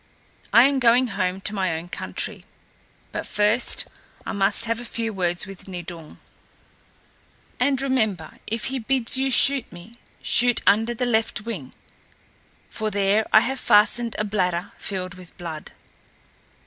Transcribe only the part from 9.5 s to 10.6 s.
me, shoot